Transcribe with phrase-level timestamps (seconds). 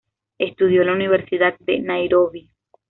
[0.39, 2.49] Estudió en la Universidad de Nairobi.